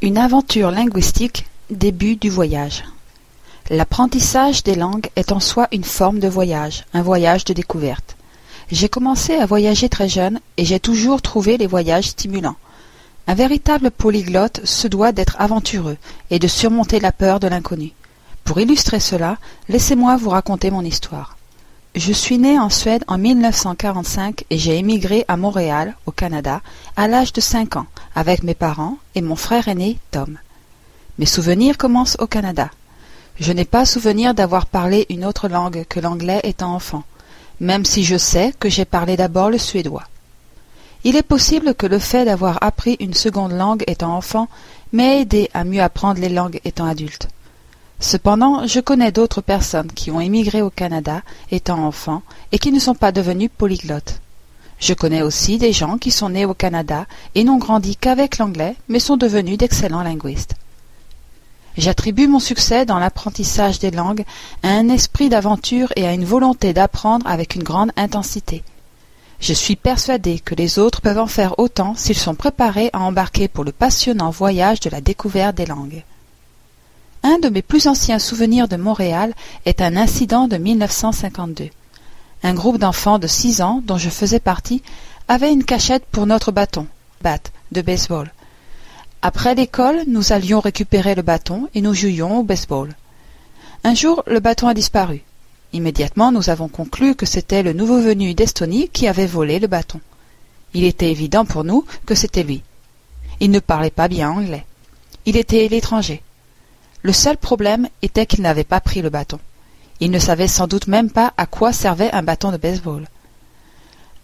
[0.00, 2.84] Une aventure linguistique, début du voyage.
[3.68, 8.16] L'apprentissage des langues est en soi une forme de voyage, un voyage de découverte.
[8.70, 12.54] J'ai commencé à voyager très jeune et j'ai toujours trouvé les voyages stimulants.
[13.26, 15.96] Un véritable polyglotte se doit d'être aventureux
[16.30, 17.90] et de surmonter la peur de l'inconnu.
[18.44, 19.36] Pour illustrer cela,
[19.68, 21.37] laissez-moi vous raconter mon histoire.
[21.94, 26.60] Je suis né en Suède en 1945 et j'ai émigré à Montréal, au Canada,
[26.96, 30.38] à l'âge de cinq ans, avec mes parents et mon frère aîné, Tom.
[31.18, 32.70] Mes souvenirs commencent au Canada.
[33.40, 37.04] Je n'ai pas souvenir d'avoir parlé une autre langue que l'anglais étant enfant,
[37.58, 40.04] même si je sais que j'ai parlé d'abord le suédois.
[41.04, 44.48] Il est possible que le fait d'avoir appris une seconde langue étant enfant
[44.92, 47.28] m'ait aidé à mieux apprendre les langues étant adulte.
[48.00, 52.78] Cependant, je connais d'autres personnes qui ont émigré au Canada étant enfants et qui ne
[52.78, 54.20] sont pas devenus polyglottes.
[54.78, 58.76] Je connais aussi des gens qui sont nés au Canada et n'ont grandi qu'avec l'anglais,
[58.88, 60.54] mais sont devenus d'excellents linguistes.
[61.76, 64.24] J'attribue mon succès dans l'apprentissage des langues
[64.62, 68.62] à un esprit d'aventure et à une volonté d'apprendre avec une grande intensité.
[69.40, 73.46] Je suis persuadé que les autres peuvent en faire autant s'ils sont préparés à embarquer
[73.46, 76.02] pour le passionnant voyage de la découverte des langues.
[77.22, 81.70] Un de mes plus anciens souvenirs de Montréal est un incident de 1952.
[82.42, 84.82] Un groupe d'enfants de six ans, dont je faisais partie,
[85.26, 86.86] avait une cachette pour notre bâton,
[87.72, 88.32] de baseball.
[89.20, 92.94] Après l'école, nous allions récupérer le bâton et nous jouions au baseball.
[93.82, 95.22] Un jour, le bâton a disparu.
[95.72, 100.00] Immédiatement, nous avons conclu que c'était le nouveau venu d'Estonie qui avait volé le bâton.
[100.72, 102.62] Il était évident pour nous que c'était lui.
[103.40, 104.64] Il ne parlait pas bien anglais.
[105.26, 106.22] Il était l'étranger.
[107.02, 109.38] Le seul problème était qu'il n'avait pas pris le bâton.
[110.00, 113.06] Il ne savait sans doute même pas à quoi servait un bâton de baseball.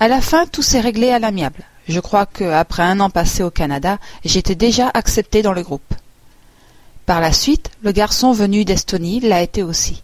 [0.01, 1.63] À la fin, tout s'est réglé à l'amiable.
[1.89, 5.95] Je crois que, après un an passé au Canada, j'étais déjà accepté dans le groupe.
[7.07, 10.03] Par la suite, le garçon venu d'Estonie l'a été aussi.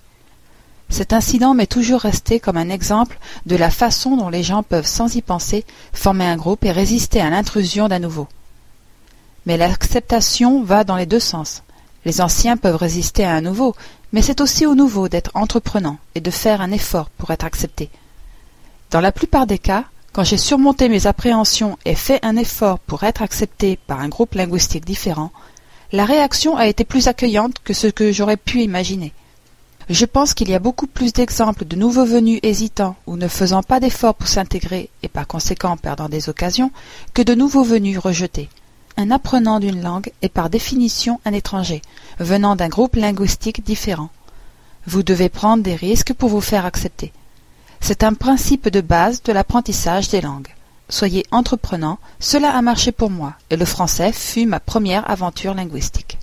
[0.90, 4.86] Cet incident m'est toujours resté comme un exemple de la façon dont les gens peuvent,
[4.86, 8.28] sans y penser, former un groupe et résister à l'intrusion d'un nouveau.
[9.46, 11.62] Mais l'acceptation va dans les deux sens.
[12.04, 13.74] Les anciens peuvent résister à un nouveau,
[14.12, 17.90] mais c'est aussi au nouveau d'être entreprenant et de faire un effort pour être accepté.
[18.90, 23.04] Dans la plupart des cas, quand j'ai surmonté mes appréhensions et fait un effort pour
[23.04, 25.30] être accepté par un groupe linguistique différent,
[25.92, 29.12] la réaction a été plus accueillante que ce que j'aurais pu imaginer.
[29.88, 33.62] Je pense qu'il y a beaucoup plus d'exemples de nouveaux venus hésitants ou ne faisant
[33.62, 36.70] pas d'efforts pour s'intégrer et par conséquent perdant des occasions
[37.12, 38.48] que de nouveaux venus rejetés.
[39.00, 41.80] Un apprenant d'une langue est par définition un étranger,
[42.18, 44.10] venant d'un groupe linguistique différent.
[44.86, 47.10] Vous devez prendre des risques pour vous faire accepter.
[47.80, 50.54] C'est un principe de base de l'apprentissage des langues.
[50.90, 56.18] Soyez entreprenant, cela a marché pour moi, et le français fut ma première aventure linguistique.